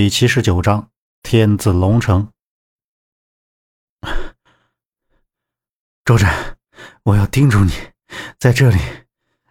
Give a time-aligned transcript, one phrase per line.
[0.00, 0.88] 第七十九章
[1.22, 2.32] 天子龙城。
[6.06, 6.26] 周震，
[7.02, 7.70] 我要叮嘱你，
[8.38, 8.78] 在这里，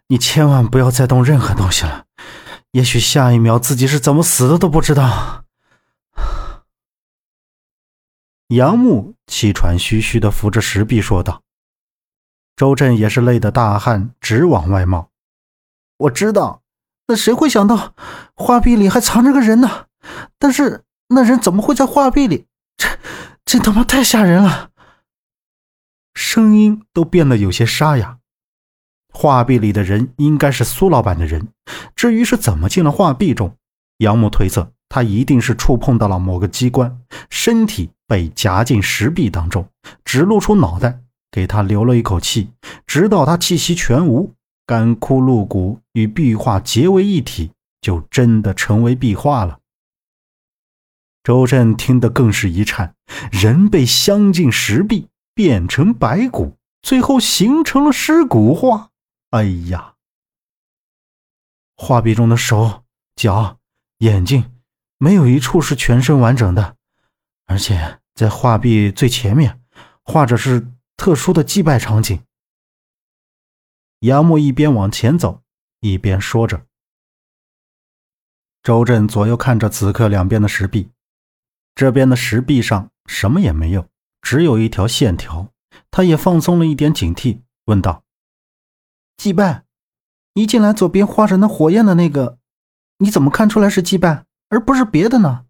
[0.08, 2.08] 你千万不要再动任何东西了。
[2.72, 5.46] 也许下一秒自己是怎么死的都不知道。
[8.48, 11.44] 杨木气喘吁吁的扶着石壁说道。
[12.56, 15.12] 周震也是累得大汗直往外冒。
[15.98, 16.64] 我知道，
[17.06, 17.94] 那谁会想到
[18.34, 19.86] 画壁里还藏着个人呢？
[20.38, 22.46] 但是那人怎么会在画壁里？
[22.78, 22.88] 这
[23.46, 24.70] 这他妈太吓人了！
[26.14, 28.18] 声音都变得有些沙哑。
[29.12, 31.48] 画壁里的人应该是苏老板的人。
[31.96, 33.56] 至于是怎么进了画壁中，
[33.98, 39.68] 杨木推测他一定是触碰到了某个机关，身体被夹进石壁当中，
[40.06, 41.02] 只露出脑袋，
[41.32, 42.52] 给他留了一口气，
[42.86, 44.34] 直到他气息全无，
[44.66, 47.52] 干枯露骨与壁画结为一体，
[47.82, 49.60] 就真的成为壁画了。
[51.30, 52.96] 周震听得更是一颤，
[53.32, 58.90] 人被镶进石壁，变成白骨，最后形成了尸骨画。
[59.30, 59.94] 哎呀！
[61.76, 62.84] 画壁中的手、
[63.16, 63.60] 脚、
[64.00, 64.52] 眼睛，
[64.98, 66.78] 没有一处是全身完整的，
[67.46, 69.62] 而且在画壁最前面，
[70.02, 70.68] 画着是
[70.98, 72.20] 特殊的祭拜场景。
[74.00, 75.44] 杨木一边往前走，
[75.82, 76.66] 一边说着。
[78.64, 80.90] 周震左右看着此刻两边的石壁。
[81.80, 83.88] 这边的石壁上什么也没有，
[84.22, 85.54] 只有一条线条。
[85.90, 88.04] 他也放松了一点警惕，问道
[89.16, 89.64] ：“祭拜，
[90.34, 92.38] 一进来左边画着那火焰的那个，
[92.98, 95.46] 你怎么看出来是祭拜，而不是别的呢？”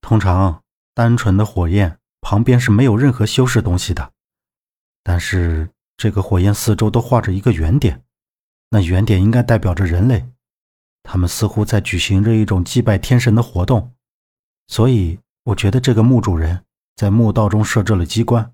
[0.00, 0.62] 通常，
[0.94, 4.14] 单纯的火焰旁边是没有任何修饰东西的。
[5.02, 5.68] 但是
[5.98, 8.02] 这个火焰四周都画着一个圆点，
[8.70, 10.26] 那圆点应该代表着人类，
[11.02, 13.92] 他们似乎在举行着一种祭拜天神的活动。
[14.68, 16.64] 所以，我觉得这个墓主人
[16.96, 18.52] 在墓道中设置了机关，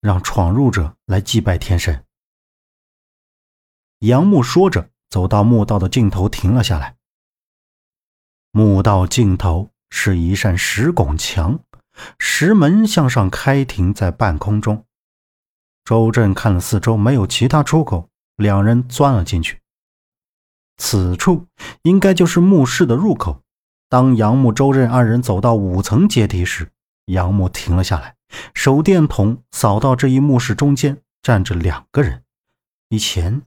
[0.00, 2.04] 让闯入者来祭拜天神。
[4.00, 6.96] 杨木说着，走到墓道的尽头，停了下来。
[8.50, 11.60] 墓道尽头是一扇石拱墙，
[12.18, 14.84] 石门向上开停在半空中。
[15.84, 19.60] 周震看了四周，没有其他出口，两人钻了进去。
[20.76, 21.46] 此处
[21.82, 23.43] 应该就是墓室的入口。
[23.88, 26.70] 当杨木、周震二人走到五层阶梯时，
[27.06, 28.16] 杨木停了下来，
[28.54, 32.22] 手电筒扫到这一墓室中间站着两个人，
[32.88, 33.42] 一前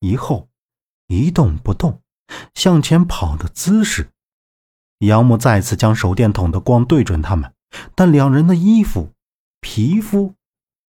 [0.00, 0.48] 一后，
[1.08, 2.00] 一动不动，
[2.54, 4.10] 向前跑的姿势。
[4.98, 7.52] 杨木再次将手电筒的光对准他们，
[7.94, 9.12] 但两人的衣服、
[9.60, 10.34] 皮肤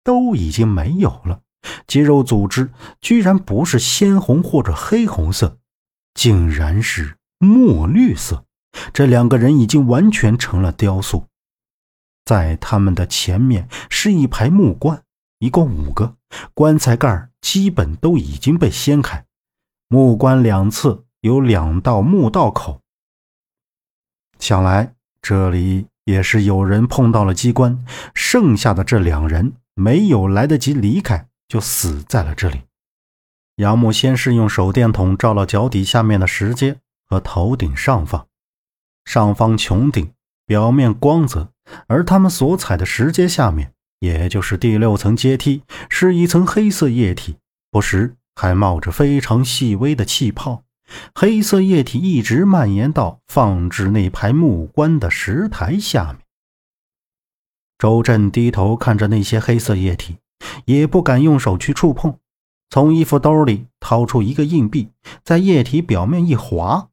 [0.03, 1.43] 都已经没有了，
[1.87, 2.71] 肌肉组织
[3.01, 5.59] 居然不是鲜红或者黑红色，
[6.15, 8.47] 竟然是墨绿色。
[8.93, 11.27] 这两个人已经完全成了雕塑，
[12.25, 15.03] 在他们的前面是一排木棺，
[15.39, 16.17] 一共五个，
[16.55, 19.25] 棺材盖基本都已经被掀开，
[19.89, 22.81] 木棺两侧有两道墓道口。
[24.39, 27.85] 想来这里也是有人碰到了机关，
[28.15, 32.63] 剩下的这两人没有来得及离开，就死在了这里。
[33.57, 36.77] 杨木先是用手电筒照了脚底下面的石阶
[37.09, 38.28] 和头顶上方。
[39.09, 40.13] 上方穹顶
[40.45, 41.49] 表面光泽，
[41.87, 47.37] 而他们所踩的石阶下面，也就是第六层阶梯，是一层黑色液体，
[47.71, 50.63] 不时还冒着非常细微的气泡。
[51.15, 56.19] 黑色液体一直蔓延到放置那排木棺的石台下面。
[57.79, 60.19] 周震低头看着那些黑色液体，
[60.67, 62.19] 也不敢用手去触碰，
[62.69, 64.91] 从衣服兜里掏出一个硬币，
[65.25, 66.88] 在液体表面一划。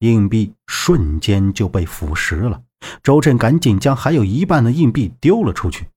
[0.00, 2.62] 硬币瞬间就被腐蚀了，
[3.02, 5.88] 周震赶紧将还有一半的硬币丢了出去。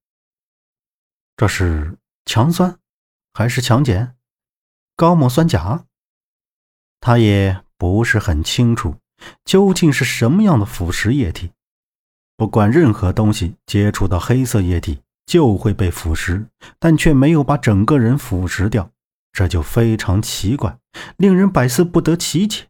[1.36, 2.78] 这是强酸，
[3.34, 4.16] 还是强碱？
[4.96, 5.86] 高锰酸钾？
[7.02, 8.96] 他也不是很清楚，
[9.44, 11.52] 究竟是什么样的腐蚀液体。
[12.38, 16.46] 不管任何东西接触到黑色液体就会被腐蚀，
[16.80, 18.90] 但却没有把整个人腐蚀掉，
[19.34, 20.80] 这就非常奇怪，
[21.18, 22.69] 令人百思不得其解。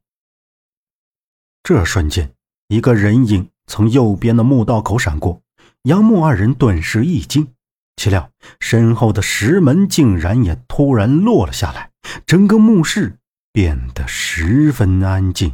[1.63, 2.31] 这瞬间，
[2.67, 5.41] 一个人影从右边的墓道口闪过，
[5.83, 7.47] 杨木二人顿时一惊，
[7.95, 11.91] 岂料身后的石门竟然也突然落了下来，
[12.25, 13.17] 整个墓室
[13.51, 15.53] 变得十分安静。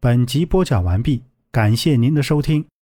[0.00, 2.66] 本集播讲完毕，感谢您的收听。